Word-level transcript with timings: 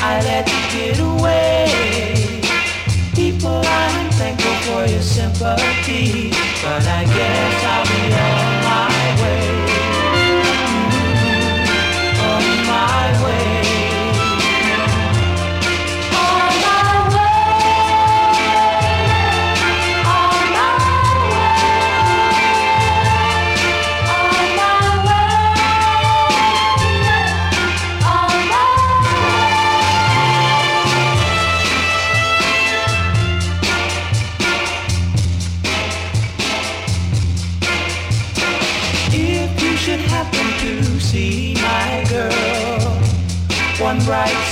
I 0.00 0.20
let 0.22 0.48
you 0.48 0.62
get 0.72 0.98
away. 1.00 2.40
People, 3.14 3.60
I'm 3.64 4.10
thankful 4.12 4.54
for 4.66 4.90
your 4.90 5.02
sympathy, 5.02 6.30
but 6.62 6.86
I 6.86 7.04
guess 7.04 7.64
I'll 7.64 7.84
be 7.84 8.14
all. 8.14 8.45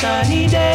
sunny 0.05 0.47
day. 0.47 0.74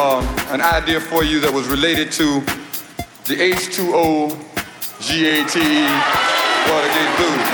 Uh, 0.00 0.20
an 0.50 0.60
idea 0.60 1.00
for 1.00 1.24
you 1.24 1.40
that 1.40 1.52
was 1.52 1.66
related 1.66 2.12
to 2.12 2.40
the 3.26 3.34
H2O 3.34 4.30
GATE 5.02 5.58
Watergate 6.70 7.12
Blues. 7.18 7.46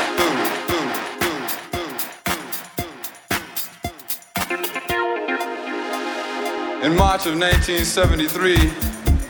In 6.84 6.94
March 6.98 7.24
of 7.24 7.38
1973, 7.40 8.70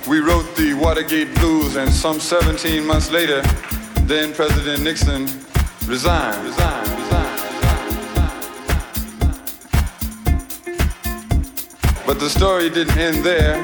we 0.08 0.18
wrote 0.18 0.56
the 0.56 0.74
Watergate 0.74 1.32
Blues, 1.36 1.76
and 1.76 1.88
some 1.92 2.18
17 2.18 2.84
months 2.84 3.12
later, 3.12 3.42
then 4.08 4.34
President 4.34 4.82
Nixon 4.82 5.28
resigned. 5.86 6.44
resigned. 6.44 7.03
But 12.06 12.20
the 12.20 12.28
story 12.28 12.68
didn't 12.68 12.98
end 12.98 13.24
there, 13.24 13.56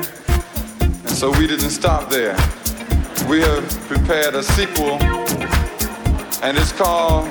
and 0.81 1.11
so 1.11 1.31
we 1.31 1.47
didn't 1.47 1.71
stop 1.71 2.09
there. 2.09 2.35
We 3.29 3.41
have 3.41 3.69
prepared 3.87 4.35
a 4.35 4.43
sequel, 4.43 5.01
and 6.43 6.57
it's 6.57 6.73
called, 6.73 7.29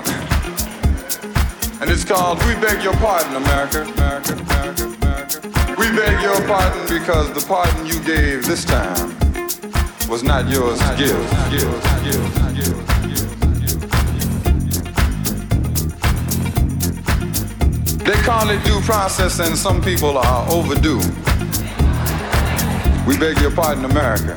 and 1.81 1.89
it's 1.89 2.05
called 2.05 2.37
We 2.45 2.53
Beg 2.55 2.83
Your 2.83 2.93
Pardon, 2.97 3.35
America, 3.37 3.81
America, 3.81 4.33
America, 4.33 4.83
America. 4.83 5.75
We 5.79 5.87
beg 5.95 6.21
your 6.21 6.39
pardon 6.45 6.99
because 6.99 7.33
the 7.33 7.43
pardon 7.47 7.85
you 7.85 7.99
gave 8.03 8.45
this 8.45 8.63
time 8.65 9.15
was 10.09 10.23
not 10.23 10.47
yours 10.49 10.77
to 10.79 10.95
give. 10.95 11.17
give, 11.49 12.03
give, 12.03 12.55
give. 12.55 12.78
They 18.09 18.15
call 18.23 18.49
it 18.49 18.63
due 18.65 18.81
process 18.81 19.39
and 19.39 19.55
some 19.55 19.83
people 19.83 20.17
are 20.17 20.51
overdue. 20.51 20.97
We 23.05 23.15
beg 23.19 23.39
your 23.39 23.51
pardon, 23.51 23.85
America. 23.85 24.33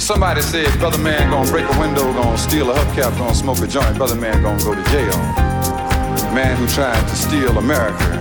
Somebody 0.00 0.40
said, 0.40 0.72
brother 0.78 0.96
man 0.96 1.28
gonna 1.28 1.50
break 1.50 1.70
a 1.70 1.78
window, 1.78 2.10
gonna 2.14 2.38
steal 2.38 2.70
a 2.70 2.74
hubcap, 2.74 3.14
gonna 3.18 3.34
smoke 3.34 3.58
a 3.58 3.66
joint, 3.66 3.98
brother 3.98 4.14
man 4.14 4.42
gonna 4.42 4.64
go 4.64 4.74
to 4.74 4.82
jail. 4.84 5.12
The 5.12 6.32
man 6.34 6.56
who 6.56 6.66
tried 6.68 6.98
to 7.06 7.14
steal 7.14 7.58
America 7.58 8.18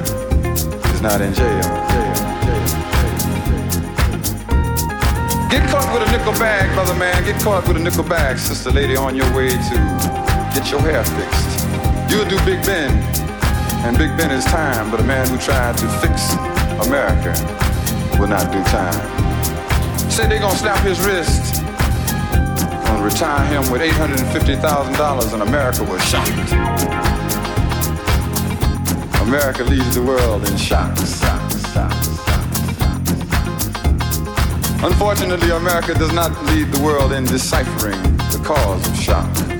is 0.91 1.01
not 1.01 1.21
in 1.21 1.33
jail. 1.33 1.61
Get 5.49 5.63
caught 5.71 5.87
with 5.93 6.09
a 6.09 6.11
nickel 6.11 6.33
bag, 6.33 6.73
brother 6.73 6.95
man, 6.95 7.23
get 7.23 7.41
caught 7.41 7.65
with 7.69 7.77
a 7.77 7.79
nickel 7.79 8.03
bag, 8.03 8.37
sister 8.37 8.69
lady 8.69 8.97
on 8.97 9.15
your 9.15 9.33
way 9.33 9.47
to 9.47 9.75
get 10.53 10.69
your 10.69 10.81
hair 10.81 11.05
fixed. 11.05 12.11
You'll 12.11 12.27
do 12.27 12.35
Big 12.43 12.61
Ben 12.65 13.22
and 13.83 13.97
Big 13.97 14.15
Ben 14.17 14.31
is 14.31 14.45
time, 14.45 14.89
but 14.89 14.99
a 14.99 15.03
man 15.03 15.27
who 15.27 15.37
tried 15.37 15.77
to 15.77 15.87
fix 15.99 16.33
America 16.87 17.33
will 18.19 18.27
not 18.27 18.51
do 18.51 18.63
time. 18.63 18.95
Say 20.09 20.27
they're 20.27 20.39
gonna 20.39 20.57
slap 20.57 20.83
his 20.85 20.99
wrist, 21.01 21.61
gonna 22.85 23.03
retire 23.03 23.45
him 23.45 23.69
with 23.71 23.81
$850,000 23.81 25.33
and 25.33 25.41
America 25.43 25.83
was 25.83 26.01
shocked. 26.03 26.53
America 29.21 29.63
leaves 29.63 29.95
the 29.95 30.03
world 30.03 30.47
in 30.47 30.57
shock. 30.57 30.97
Unfortunately, 34.83 35.49
America 35.51 35.93
does 35.93 36.11
not 36.11 36.31
lead 36.47 36.67
the 36.71 36.81
world 36.81 37.13
in 37.13 37.23
deciphering 37.23 38.01
the 38.31 38.41
cause 38.43 38.85
of 38.85 38.95
shock. 38.97 39.52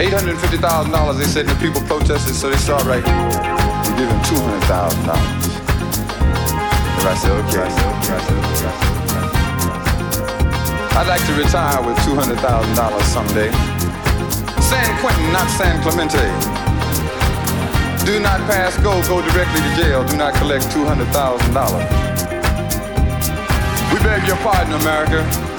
$850,000, 0.00 1.18
they 1.18 1.24
said, 1.24 1.46
the 1.46 1.54
people 1.60 1.82
protested, 1.82 2.34
so 2.34 2.48
they 2.48 2.56
said, 2.56 2.72
all 2.72 2.84
right, 2.88 3.04
we 3.04 3.92
give 4.00 4.08
him 4.08 4.20
$200,000. 4.32 5.12
And 6.96 7.04
I 7.04 7.14
said, 7.20 7.32
okay. 7.44 7.60
I 7.60 7.68
said, 7.68 7.84
okay. 8.00 8.16
I 8.16 8.20
said, 8.24 8.36
okay. 8.40 8.72
I'd 10.96 11.06
like 11.06 11.20
to 11.28 11.34
retire 11.36 11.84
with 11.84 11.98
$200,000 12.08 12.32
someday. 13.12 13.52
San 14.62 14.88
Quentin, 15.00 15.32
not 15.32 15.48
San 15.60 15.82
Clemente. 15.82 16.24
Do 18.06 18.20
not 18.20 18.40
pass 18.48 18.76
go, 18.78 19.02
go 19.04 19.20
directly 19.20 19.60
to 19.60 19.70
jail. 19.76 20.02
Do 20.04 20.16
not 20.16 20.32
collect 20.34 20.64
$200,000. 20.72 21.12
We 23.92 23.98
beg 24.02 24.26
your 24.26 24.36
pardon, 24.38 24.72
America. 24.80 25.49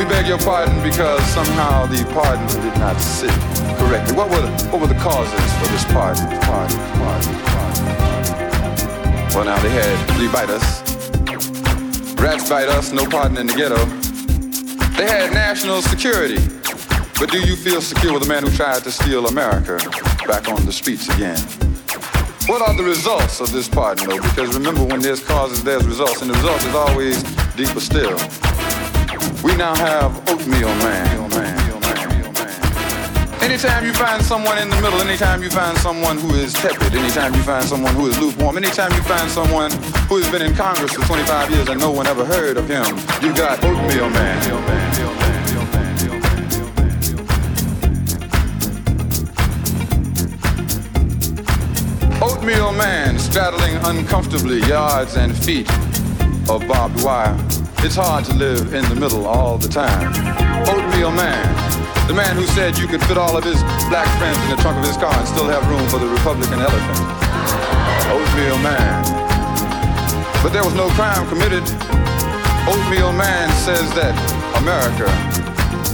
We 0.00 0.06
beg 0.06 0.26
your 0.26 0.38
pardon 0.38 0.82
because 0.82 1.22
somehow 1.26 1.84
the 1.84 2.02
pardon 2.14 2.46
did 2.62 2.74
not 2.78 2.98
sit 2.98 3.28
correctly. 3.76 4.16
What 4.16 4.30
were 4.30 4.40
the, 4.40 4.68
what 4.68 4.80
were 4.80 4.86
the 4.86 4.98
causes 4.98 5.52
for 5.58 5.68
this 5.68 5.84
pardon? 5.92 6.24
Pardon, 6.40 6.78
pardon, 6.96 7.34
pardon. 7.44 7.84
Well, 9.34 9.44
now 9.44 9.58
they 9.60 9.68
had 9.68 10.16
flea 10.16 10.28
bite 10.28 10.48
us, 10.48 10.80
rats 12.18 12.48
bite 12.48 12.68
us, 12.68 12.92
no 12.92 13.04
pardon 13.04 13.36
in 13.36 13.46
the 13.46 13.52
ghetto. 13.52 13.84
They 14.96 15.04
had 15.04 15.34
national 15.34 15.82
security. 15.82 16.38
But 17.18 17.30
do 17.30 17.38
you 17.38 17.54
feel 17.54 17.82
secure 17.82 18.14
with 18.14 18.22
a 18.22 18.26
man 18.26 18.42
who 18.42 18.50
tried 18.52 18.82
to 18.84 18.90
steal 18.90 19.26
America 19.26 19.76
back 20.26 20.48
on 20.48 20.64
the 20.64 20.72
streets 20.72 21.10
again? 21.14 21.40
What 22.46 22.62
are 22.62 22.74
the 22.74 22.84
results 22.84 23.40
of 23.40 23.52
this 23.52 23.68
pardon, 23.68 24.08
though? 24.08 24.22
Because 24.22 24.54
remember, 24.54 24.82
when 24.82 25.02
there's 25.02 25.22
causes, 25.22 25.62
there's 25.62 25.86
results, 25.86 26.22
and 26.22 26.30
the 26.30 26.34
result 26.36 26.64
is 26.64 26.74
always 26.74 27.22
deeper 27.54 27.80
still. 27.80 28.18
We 29.42 29.56
now 29.56 29.74
have 29.74 30.16
Oatmeal 30.28 30.68
Man. 30.84 31.30
Anytime 33.40 33.84
you 33.84 33.92
find 33.94 34.22
someone 34.22 34.58
in 34.58 34.68
the 34.68 34.76
middle, 34.76 35.00
anytime 35.00 35.42
you 35.42 35.48
find 35.50 35.76
someone 35.78 36.18
who 36.18 36.34
is 36.34 36.52
tepid, 36.52 36.94
anytime 36.94 37.34
you 37.34 37.42
find 37.42 37.64
someone 37.64 37.94
who 37.94 38.06
is 38.06 38.18
lukewarm, 38.18 38.58
anytime 38.58 38.92
you 38.92 39.02
find 39.02 39.30
someone 39.30 39.70
who 40.08 40.18
has 40.18 40.30
been 40.30 40.42
in 40.42 40.54
Congress 40.54 40.92
for 40.92 41.02
25 41.06 41.50
years 41.50 41.68
and 41.68 41.80
no 41.80 41.90
one 41.90 42.06
ever 42.06 42.24
heard 42.24 42.58
of 42.58 42.68
him, 42.68 42.84
you 43.22 43.34
got 43.34 43.58
Oatmeal 43.64 44.10
Man. 44.10 44.90
Oatmeal 52.22 52.72
Man 52.72 53.18
straddling 53.18 53.76
uncomfortably 53.84 54.60
yards 54.68 55.16
and 55.16 55.34
feet 55.36 55.68
of 56.48 56.66
barbed 56.68 57.02
wire. 57.02 57.59
It's 57.80 57.96
hard 57.96 58.26
to 58.26 58.34
live 58.36 58.74
in 58.76 58.84
the 58.92 58.94
middle 58.94 59.24
all 59.24 59.56
the 59.56 59.66
time. 59.66 60.12
Oatmeal 60.68 61.08
oh 61.08 61.16
Man, 61.16 61.48
the 62.06 62.12
man 62.12 62.36
who 62.36 62.44
said 62.52 62.76
you 62.76 62.86
could 62.86 63.00
fit 63.08 63.16
all 63.16 63.40
of 63.40 63.42
his 63.42 63.56
black 63.88 64.04
friends 64.20 64.36
in 64.44 64.52
the 64.52 64.60
trunk 64.60 64.76
of 64.76 64.84
his 64.84 65.00
car 65.00 65.08
and 65.16 65.24
still 65.24 65.48
have 65.48 65.64
room 65.64 65.88
for 65.88 65.96
the 65.96 66.04
Republican 66.04 66.60
elephant. 66.60 67.00
Oatmeal 68.12 68.60
oh 68.60 68.60
Man. 68.60 69.00
But 70.44 70.52
there 70.52 70.60
was 70.60 70.76
no 70.76 70.92
crime 70.92 71.24
committed. 71.32 71.64
Oatmeal 72.68 73.10
oh 73.10 73.16
Man 73.16 73.48
says 73.64 73.88
that 73.96 74.12
America, 74.60 75.08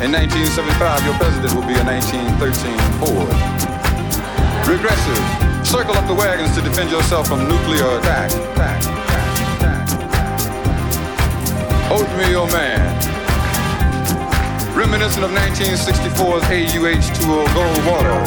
in 0.02 0.10
1975, 0.10 1.06
your 1.06 1.14
president 1.22 1.54
will 1.54 1.70
be 1.70 1.78
a 1.78 1.86
1913 1.86 2.74
Ford. 2.98 3.30
Regressive. 4.66 5.22
Circle 5.62 5.94
up 5.94 6.10
the 6.10 6.18
wagons 6.18 6.50
to 6.58 6.66
defend 6.66 6.90
yourself 6.90 7.30
from 7.30 7.46
nuclear 7.46 8.02
attack. 8.02 8.34
attack. 8.34 8.95
Oatmeal 11.96 12.46
Man. 12.48 12.92
Reminiscent 14.76 15.24
of 15.24 15.30
1964's 15.30 16.44
AUH2O 16.44 17.46
Goldwater. 17.56 18.20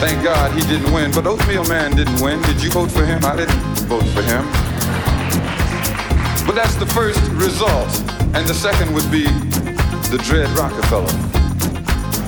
Thank 0.00 0.24
God 0.24 0.50
he 0.50 0.60
didn't 0.66 0.92
win, 0.92 1.12
but 1.12 1.24
Oatmeal 1.24 1.64
Man 1.66 1.94
didn't 1.94 2.20
win. 2.20 2.42
Did 2.42 2.60
you 2.60 2.70
vote 2.70 2.90
for 2.90 3.04
him? 3.04 3.24
I 3.24 3.36
didn't 3.36 3.54
vote 3.86 4.02
for 4.10 4.22
him. 4.22 4.42
But 6.44 6.56
that's 6.56 6.74
the 6.74 6.86
first 6.86 7.22
result. 7.38 7.94
And 8.34 8.44
the 8.44 8.54
second 8.54 8.92
would 8.92 9.08
be 9.08 9.22
the 10.10 10.18
dread 10.24 10.50
Rockefeller. 10.58 11.14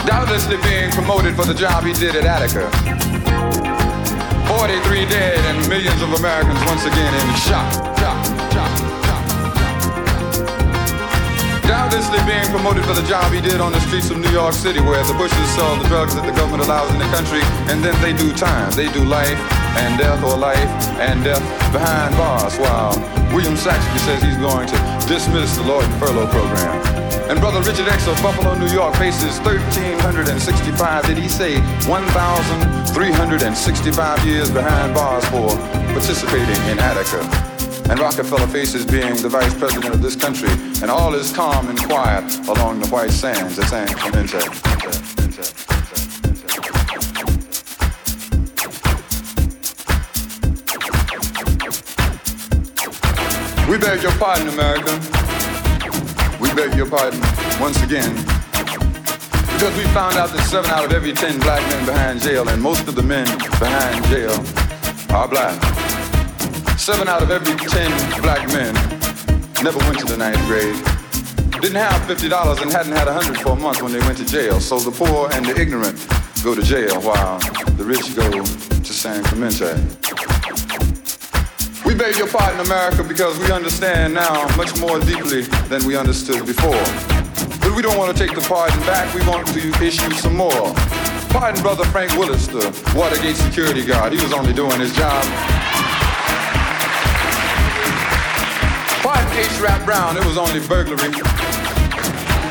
Doubtlessly 0.06 0.59
being 0.62 0.92
promoted 0.92 1.35
for 1.35 1.44
the 1.44 1.54
job 1.54 1.82
he 1.82 1.92
did 1.92 2.14
at 2.14 2.22
Attica. 2.22 2.70
43 4.46 5.06
dead 5.06 5.38
and 5.50 5.68
millions 5.68 6.00
of 6.02 6.12
Americans 6.12 6.61
once 6.66 6.85
again 6.85 7.12
in 7.12 7.35
shock. 7.35 7.95
Doubtlessly 11.66 12.22
being 12.31 12.46
promoted 12.55 12.85
for 12.85 12.94
the 12.94 13.02
job 13.09 13.33
he 13.33 13.40
did 13.40 13.61
on 13.61 13.72
the 13.72 13.81
streets 13.81 14.11
of 14.11 14.18
New 14.18 14.31
York 14.31 14.55
City 14.55 14.79
where 14.79 15.02
the 15.02 15.14
Bushes 15.14 15.50
sell 15.59 15.74
the 15.74 15.88
drugs 15.88 16.14
that 16.14 16.24
the 16.24 16.31
government 16.31 16.62
allows 16.62 16.92
in 16.94 17.00
the 17.02 17.11
country 17.11 17.42
and 17.66 17.83
then 17.83 18.00
they 18.00 18.12
do 18.14 18.33
time. 18.33 18.70
They 18.79 18.87
do 18.92 19.02
life 19.02 19.37
and 19.83 19.98
death 19.98 20.22
or 20.22 20.37
life 20.38 20.70
and 21.02 21.24
death 21.24 21.42
behind 21.72 22.16
bars 22.16 22.57
while 22.62 22.94
William 23.35 23.57
Saxbe 23.59 23.98
says 24.07 24.22
he's 24.22 24.38
going 24.38 24.68
to 24.70 24.79
dismiss 25.11 25.57
the 25.57 25.64
Lord 25.66 25.85
Furlough 25.98 26.31
program. 26.31 26.79
And 27.26 27.40
Brother 27.40 27.61
Richard 27.62 27.88
X 27.88 28.07
of 28.07 28.14
Buffalo, 28.22 28.55
New 28.55 28.70
York 28.70 28.94
faces 28.94 29.40
1,365, 29.42 31.07
did 31.07 31.18
he 31.18 31.29
say 31.29 31.59
1,365 31.90 34.24
years 34.24 34.52
behind 34.52 34.94
bars 34.94 35.24
for 35.35 35.50
participating 35.90 36.62
in 36.70 36.79
Attica 36.79 37.56
and 37.88 38.01
Rockefeller 38.01 38.46
faces 38.49 38.85
being 38.85 39.16
the 39.16 39.29
vice 39.29 39.55
president 39.55 39.94
of 39.94 40.03
this 40.03 40.16
country, 40.16 40.51
and 40.83 40.90
all 40.90 41.14
is 41.14 41.33
calm 41.33 41.68
and 41.68 41.79
quiet 41.79 42.25
along 42.49 42.81
the 42.81 42.88
white 42.88 43.11
sands 43.11 43.59
at 43.59 43.68
San 43.68 43.88
Clemente. 43.88 44.38
We 53.70 53.79
beg 53.79 54.03
your 54.03 54.12
pardon, 54.12 54.49
America. 54.49 54.92
We 56.40 56.53
beg 56.55 56.77
your 56.77 56.88
pardon 56.88 57.20
once 57.61 57.83
again. 57.83 58.14
Because 59.57 59.77
we 59.77 59.85
found 59.94 60.16
out 60.16 60.31
that 60.31 60.46
seven 60.51 60.70
out 60.70 60.85
of 60.85 60.92
every 60.92 61.12
ten 61.12 61.38
black 61.40 61.62
men 61.70 61.87
behind 61.87 62.20
jail, 62.20 62.49
and 62.49 62.61
most 62.61 62.88
of 62.88 62.94
the 62.94 63.03
men 63.03 63.27
behind 63.59 64.05
jail 64.07 64.33
are 65.14 65.29
black. 65.29 65.86
Seven 66.78 67.08
out 67.08 67.22
of 67.22 67.30
every 67.30 67.56
ten 67.68 67.90
black 68.22 68.46
men 68.48 68.74
never 69.64 69.78
went 69.78 69.98
to 69.98 70.04
the 70.04 70.16
ninth 70.16 70.38
grade. 70.46 70.76
Didn't 71.60 71.76
have 71.76 72.02
$50 72.02 72.62
and 72.62 72.70
hadn't 72.70 72.92
had 72.92 73.08
a 73.08 73.14
100 73.14 73.40
for 73.40 73.52
a 73.52 73.56
month 73.56 73.82
when 73.82 73.92
they 73.92 73.98
went 74.00 74.18
to 74.18 74.24
jail. 74.26 74.60
So 74.60 74.78
the 74.78 74.90
poor 74.90 75.30
and 75.32 75.44
the 75.44 75.58
ignorant 75.58 75.96
go 76.44 76.54
to 76.54 76.62
jail 76.62 77.00
while 77.00 77.38
the 77.76 77.84
rich 77.84 78.14
go 78.14 78.30
to 78.30 78.92
San 78.92 79.24
Clemente. 79.24 79.74
We 81.86 81.94
beg 81.94 82.16
your 82.16 82.28
pardon, 82.28 82.60
America, 82.60 83.02
because 83.02 83.38
we 83.38 83.50
understand 83.50 84.14
now 84.14 84.46
much 84.56 84.78
more 84.78 85.00
deeply 85.00 85.42
than 85.72 85.84
we 85.86 85.96
understood 85.96 86.44
before. 86.44 86.84
But 87.60 87.74
we 87.74 87.80
don't 87.80 87.96
want 87.96 88.14
to 88.14 88.26
take 88.26 88.36
the 88.36 88.44
pardon 88.46 88.78
back, 88.80 89.12
we 89.14 89.26
want 89.26 89.46
to 89.48 89.84
issue 89.84 90.10
some 90.12 90.36
more. 90.36 90.74
Pardon 91.30 91.60
Brother 91.62 91.84
Frank 91.86 92.12
Willis, 92.12 92.46
the 92.46 92.70
Watergate 92.94 93.36
security 93.36 93.84
guard. 93.84 94.12
He 94.12 94.22
was 94.22 94.32
only 94.32 94.52
doing 94.52 94.78
his 94.78 94.94
job. 94.94 95.24
Pardon 99.07 99.38
H. 99.38 99.61
Rap 99.61 99.85
Brown, 99.85 100.16
it 100.16 100.25
was 100.25 100.37
only 100.37 100.59
burglary. 100.66 101.12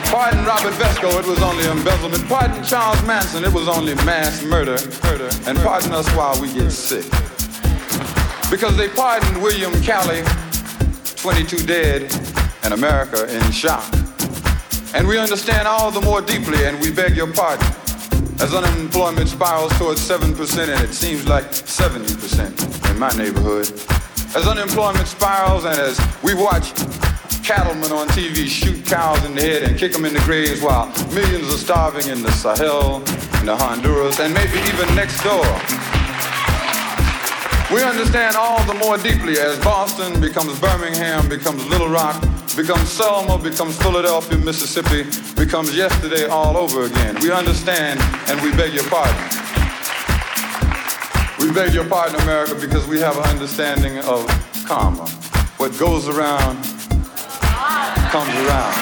Pardon 0.08 0.46
Robert 0.46 0.72
Vesco, 0.76 1.20
it 1.20 1.28
was 1.28 1.44
only 1.44 1.66
embezzlement. 1.66 2.26
Pardon 2.30 2.64
Charles 2.64 3.06
Manson, 3.06 3.44
it 3.44 3.52
was 3.52 3.68
only 3.68 3.94
mass 4.06 4.42
murder. 4.42 4.78
murder. 5.04 5.30
And 5.48 5.58
pardon 5.58 5.92
us 5.92 6.10
while 6.16 6.40
we 6.42 6.54
get 6.54 6.72
sick. 6.72 7.04
Because 8.50 8.78
they 8.78 8.88
pardoned 8.88 9.44
William 9.44 9.74
Calley, 9.82 10.24
22 11.18 11.66
dead, 11.66 12.04
and 12.64 12.74
America 12.74 13.28
in 13.36 13.52
shock. 13.52 13.94
And 14.94 15.06
we 15.06 15.20
understand 15.20 15.68
all 15.68 15.92
the 15.92 16.00
more 16.00 16.22
deeply, 16.22 16.64
and 16.64 16.80
we 16.80 16.90
beg 16.90 17.18
your 17.18 17.34
pardon. 17.34 17.68
As 18.40 18.54
unemployment 18.54 19.28
spirals 19.28 19.78
towards 19.78 20.00
7%, 20.00 20.74
and 20.74 20.82
it 20.82 20.94
seems 20.94 21.28
like 21.28 21.52
70% 21.52 22.92
in 22.92 22.98
my 22.98 23.10
neighborhood. 23.10 24.05
As 24.36 24.46
unemployment 24.48 25.08
spirals, 25.08 25.64
and 25.64 25.80
as 25.80 25.98
we 26.22 26.34
watch 26.34 26.74
cattlemen 27.42 27.90
on 27.94 28.06
TV 28.10 28.48
shoot 28.48 28.86
cows 28.86 29.24
in 29.24 29.34
the 29.34 29.40
head 29.40 29.64
and 29.64 29.80
kick 29.80 29.94
them 29.94 30.04
in 30.04 30.14
the 30.14 30.20
graves 30.20 30.62
while 30.62 30.88
millions 31.14 31.48
are 31.54 31.58
starving 31.58 32.12
in 32.12 32.22
the 32.22 32.32
Sahel, 32.34 32.98
in 33.40 33.46
the 33.46 33.56
Honduras, 33.56 34.20
and 34.20 34.34
maybe 34.34 34.60
even 34.68 34.94
next 34.94 35.24
door. 35.24 35.46
We 37.74 37.82
understand 37.82 38.36
all 38.36 38.62
the 38.66 38.74
more 38.74 38.98
deeply 38.98 39.40
as 39.40 39.58
Boston 39.64 40.20
becomes 40.20 40.60
Birmingham, 40.60 41.30
becomes 41.30 41.66
Little 41.68 41.88
Rock, 41.88 42.22
becomes 42.58 42.90
Selma, 42.90 43.38
becomes 43.38 43.82
Philadelphia, 43.82 44.38
Mississippi, 44.38 45.04
becomes 45.36 45.74
yesterday 45.78 46.26
all 46.26 46.58
over 46.58 46.84
again. 46.84 47.16
We 47.22 47.32
understand 47.32 48.02
and 48.28 48.42
we 48.42 48.52
beg 48.58 48.74
your 48.74 48.84
pardon. 48.90 49.45
We 51.46 51.54
beg 51.54 51.76
your 51.76 51.86
pardon, 51.86 52.20
America, 52.22 52.56
because 52.56 52.88
we 52.88 53.00
have 53.02 53.18
an 53.18 53.24
understanding 53.26 54.00
of 54.00 54.26
karma. 54.66 55.08
What 55.58 55.78
goes 55.78 56.08
around 56.08 56.56
comes 58.10 58.34
around. 58.34 58.74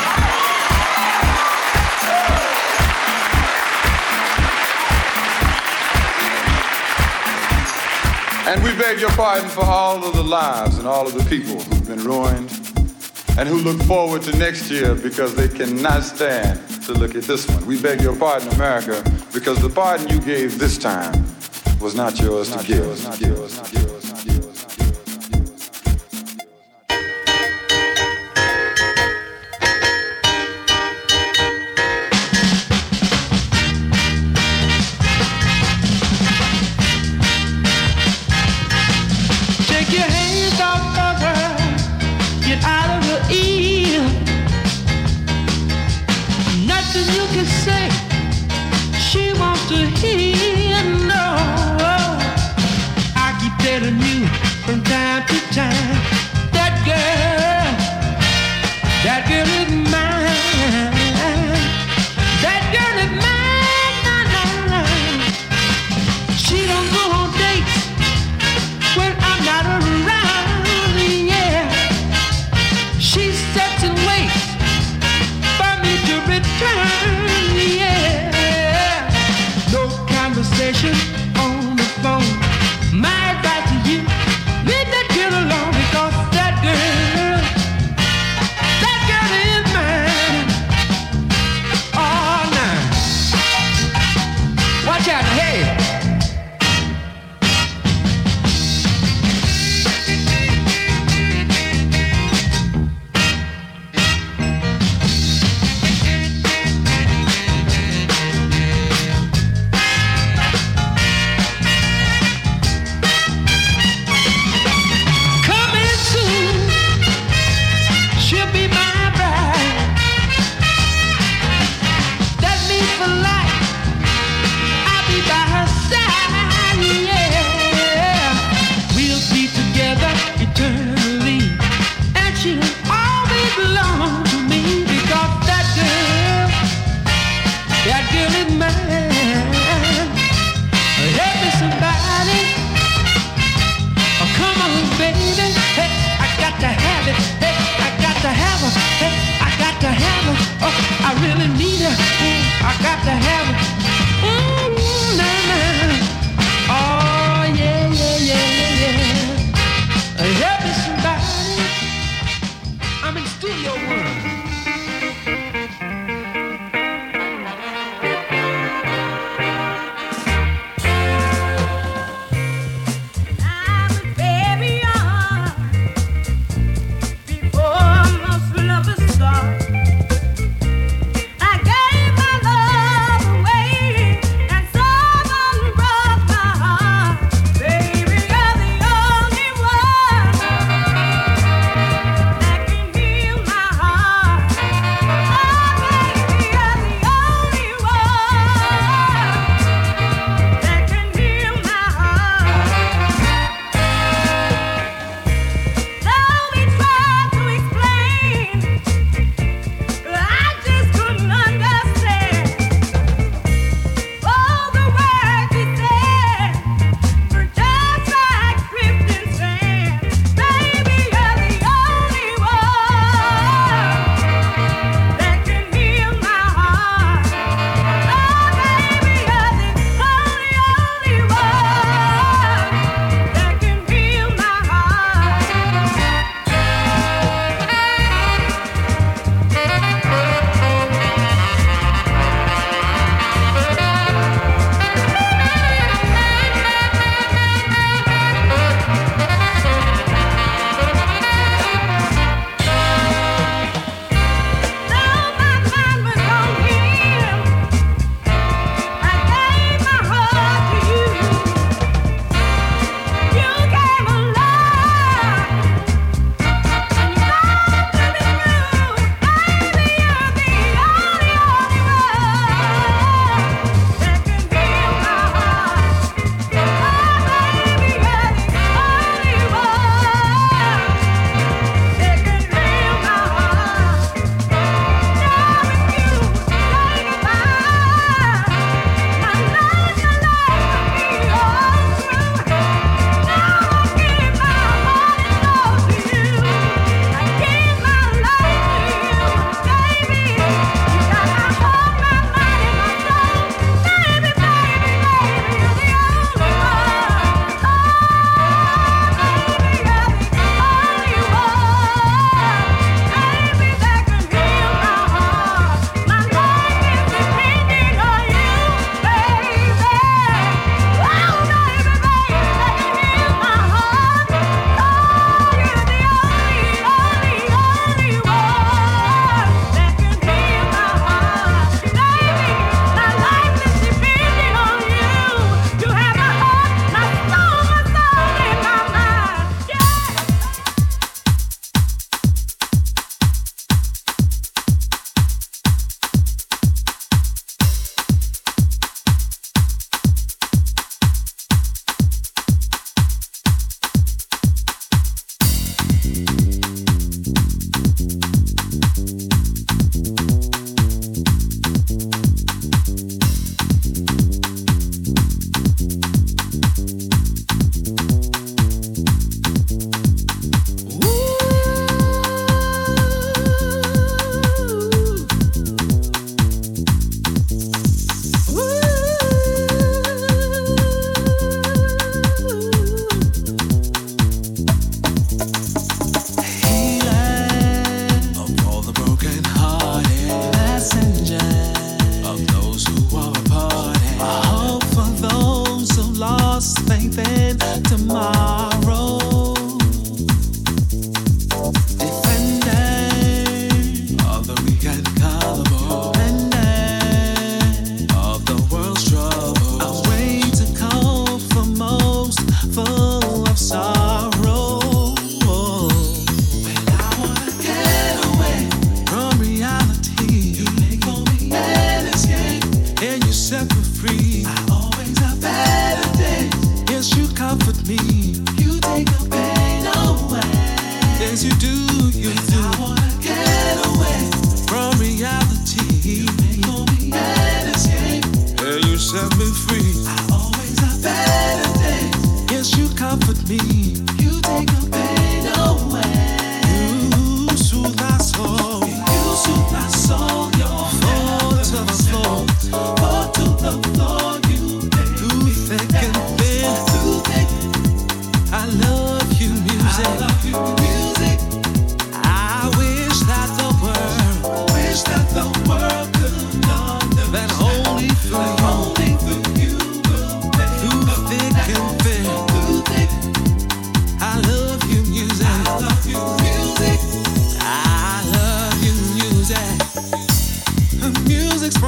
And 8.48 8.64
we 8.64 8.74
beg 8.82 9.02
your 9.02 9.12
pardon 9.12 9.50
for 9.50 9.66
all 9.66 10.02
of 10.02 10.16
the 10.16 10.24
lives 10.24 10.78
and 10.78 10.88
all 10.88 11.06
of 11.06 11.14
the 11.14 11.26
people 11.26 11.60
who've 11.60 11.86
been 11.86 12.06
ruined 12.06 12.50
and 13.38 13.50
who 13.50 13.58
look 13.58 13.82
forward 13.84 14.22
to 14.22 14.38
next 14.38 14.72
year 14.72 14.96
because 14.96 15.36
they 15.36 15.50
cannot 15.50 16.04
stand 16.04 16.66
to 16.86 16.94
look 16.94 17.14
at 17.16 17.24
this 17.24 17.46
one. 17.46 17.66
We 17.66 17.82
beg 17.82 18.00
your 18.00 18.16
pardon, 18.16 18.48
America, 18.54 19.04
because 19.34 19.62
the 19.62 19.70
pardon 19.70 20.08
you 20.08 20.22
gave 20.22 20.60
this 20.60 20.78
time 20.78 21.23
was 21.84 21.96
not 21.96 22.18
yours 22.18 22.50
to 22.50 22.64
give. 22.64 23.93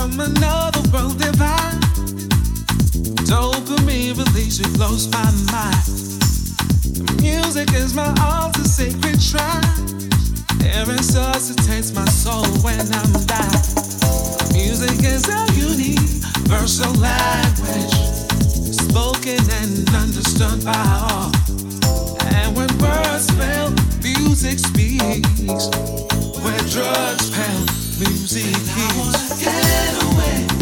from 0.06 0.20
another 0.20 0.82
world 0.94 1.18
divine. 1.18 1.82
Dopamine 3.26 4.16
release, 4.16 4.60
it 4.60 4.72
blows 4.76 5.08
my 5.10 5.32
mind. 5.52 5.86
Music 7.22 7.74
is 7.74 7.96
my 7.96 8.14
altar, 8.22 8.64
sacred 8.66 9.20
shrine. 9.20 9.64
It 10.62 10.88
resuscitates 10.88 11.92
my 11.94 12.06
soul 12.06 12.46
when 12.62 12.82
I'm 12.82 13.14
dying. 13.26 13.66
Music 14.54 15.04
is 15.04 15.28
a 15.28 15.42
universal 15.58 16.94
language, 17.02 17.96
spoken 18.78 19.42
and 19.60 19.90
understood 19.90 20.64
by 20.64 20.86
all. 21.10 21.32
And 22.36 22.56
when 22.56 22.70
words 22.78 23.32
fail, 23.32 23.72
music 24.04 24.60
speaks. 24.60 25.66
When 26.44 26.62
drugs 26.70 27.30
fail 27.36 27.85
music 28.00 28.46
is. 28.46 30.55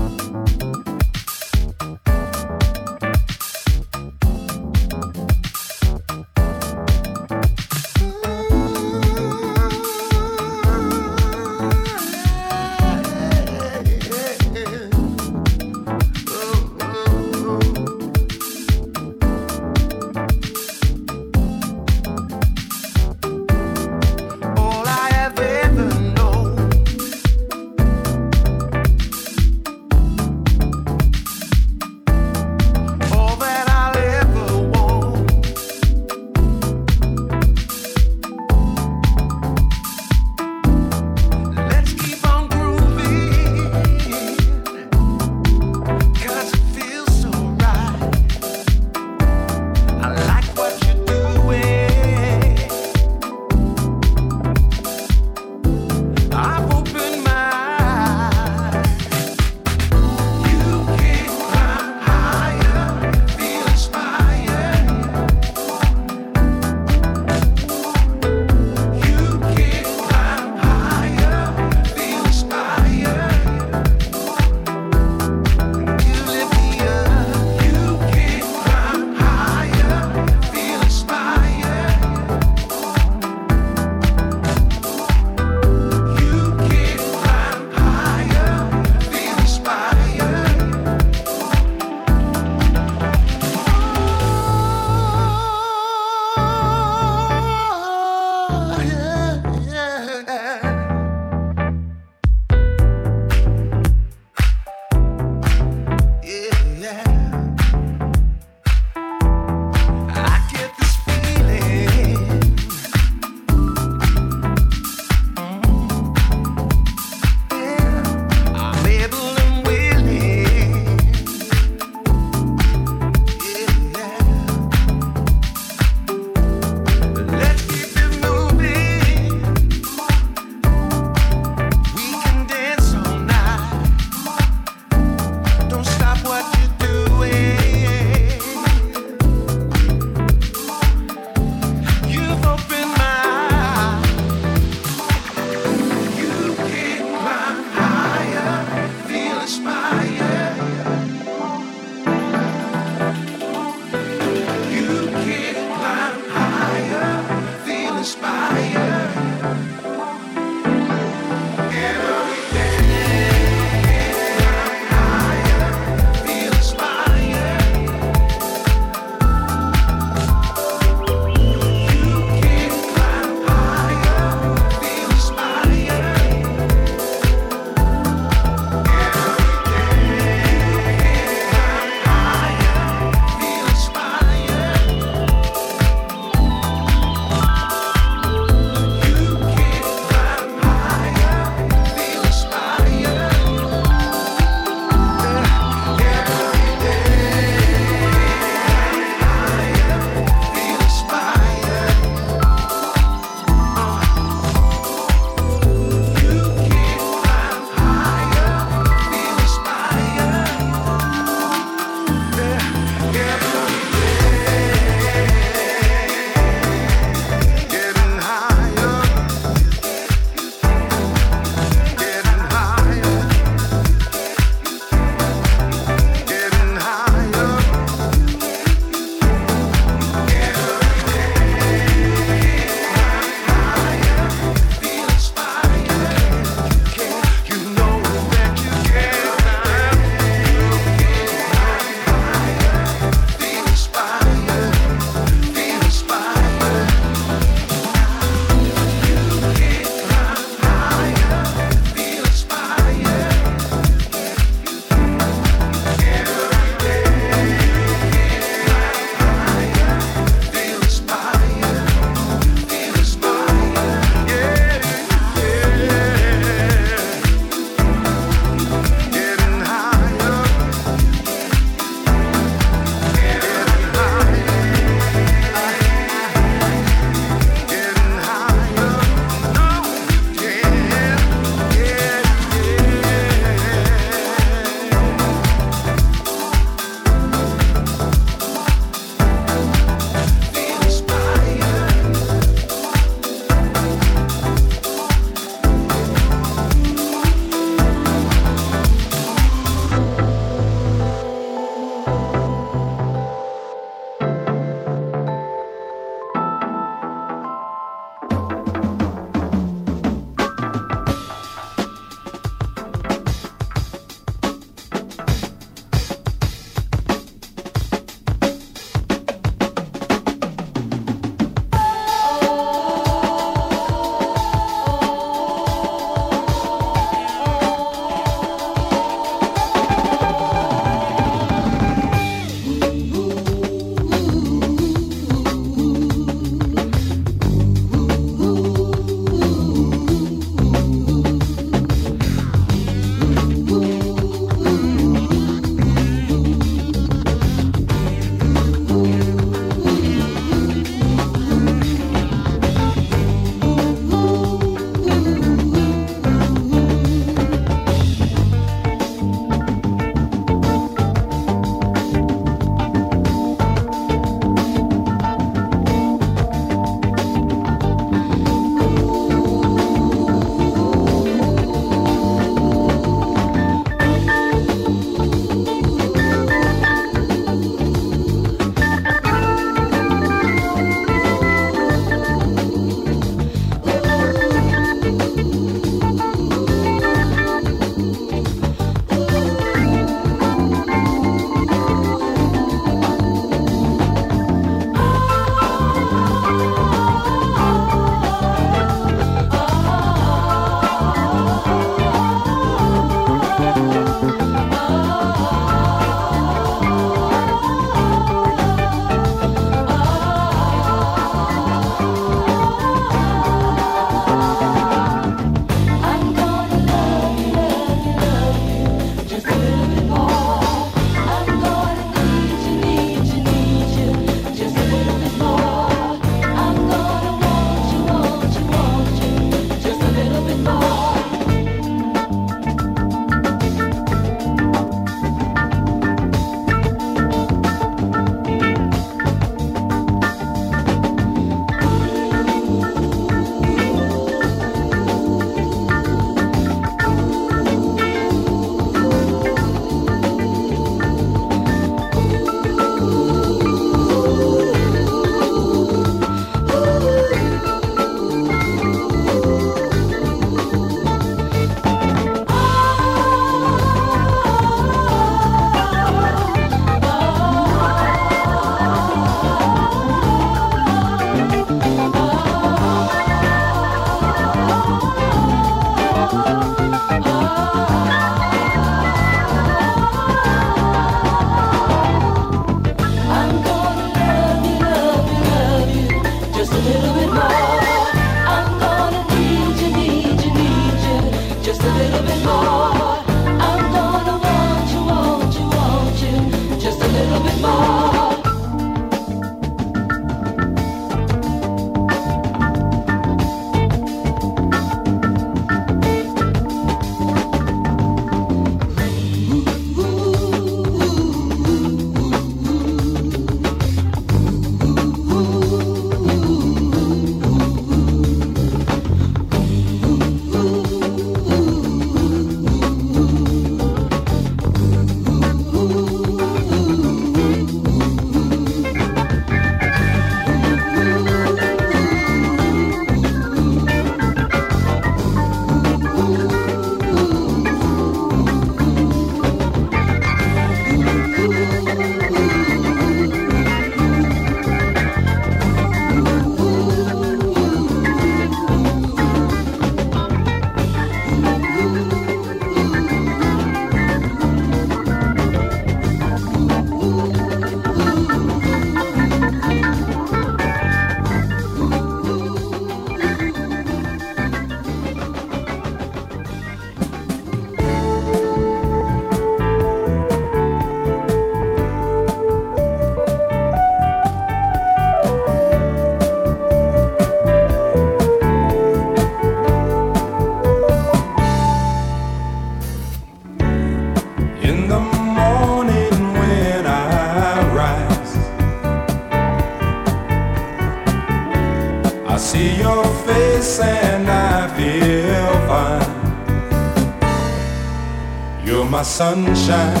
Sunshine 599.21 600.00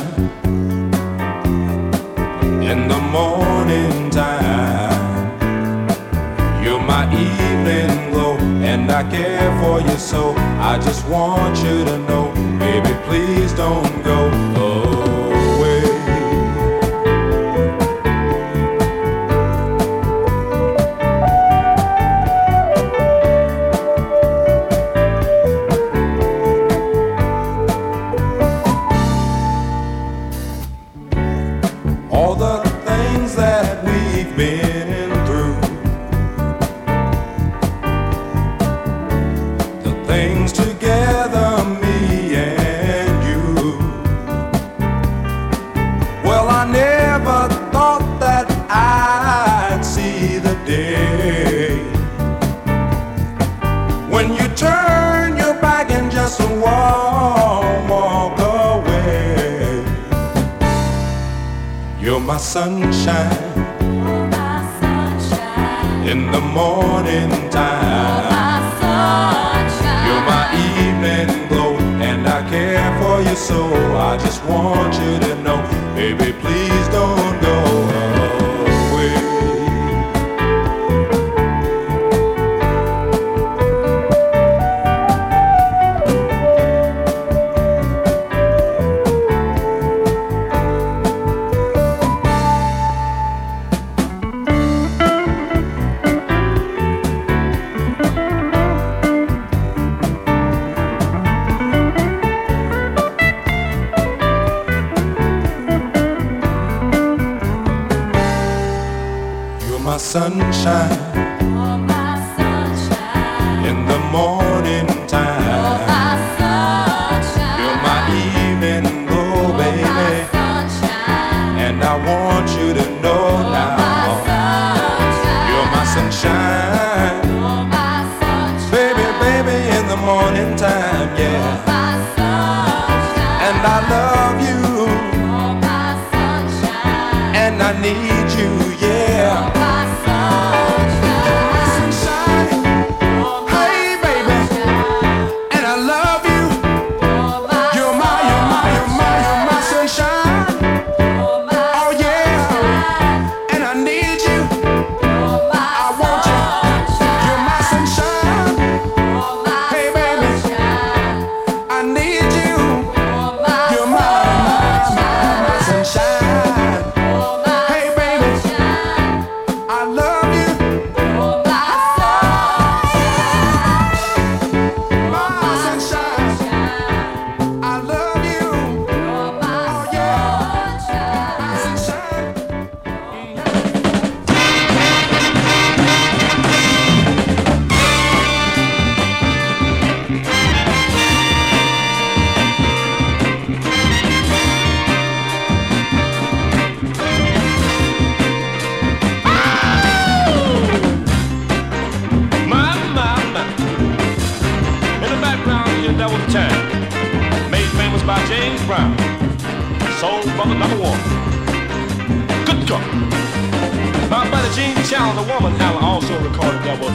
double. 216.71 216.91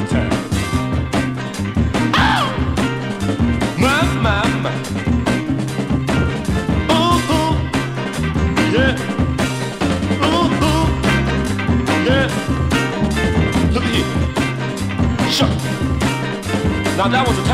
Oh! 2.15 2.47
My, 3.79 4.03
my, 4.25 4.47
my. 4.65 4.75
Ooh, 6.93 7.33
ooh. 7.35 7.55
Yeah. 8.73 8.93
Ooh, 10.25 10.49
ooh. 10.65 10.87
Yeah. 12.09 12.27
Look 13.73 13.85
at 13.85 13.93
Now 16.97 17.09
that 17.09 17.25
was 17.29 17.39
a 17.39 17.46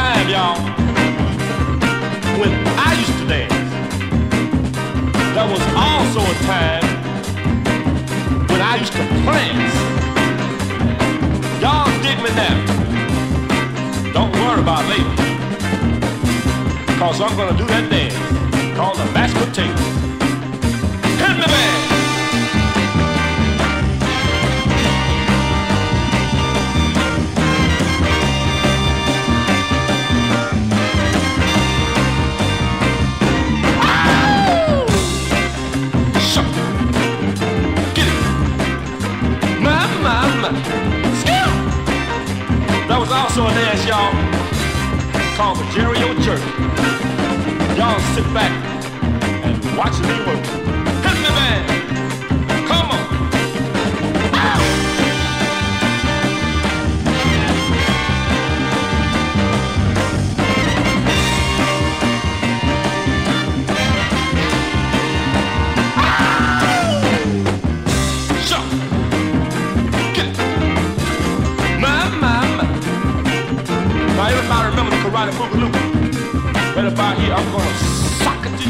so 17.14 17.24
I'm 17.24 17.36
gonna 17.36 17.56
do 17.58 17.66
that. 17.66 17.91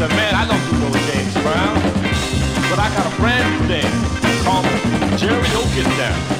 said, 0.00 0.16
man, 0.16 0.34
I 0.34 0.46
don't 0.46 0.64
do 0.70 0.78
no 0.78 0.90
James 1.12 1.34
Brown, 1.42 1.74
but 2.70 2.78
I 2.78 2.88
got 2.96 3.12
a 3.12 3.16
brand 3.16 3.60
new 3.60 3.66
thing 3.68 4.44
called 4.44 4.64
Jerry 5.18 5.46
Don't 5.50 5.70
Down. 5.98 6.39